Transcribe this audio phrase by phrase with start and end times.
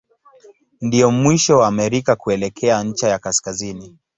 [0.81, 3.97] Ndio mwisho wa Amerika kuelekea ncha ya kaskazini.